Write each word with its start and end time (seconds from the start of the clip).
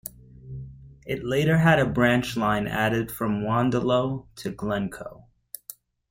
It 1.05 1.23
later 1.23 1.59
had 1.59 1.77
a 1.77 1.85
branch 1.85 2.35
line 2.35 2.65
added 2.65 3.11
from 3.11 3.43
Wandilo 3.43 4.25
to 4.37 4.49
Glencoe. 4.49 5.27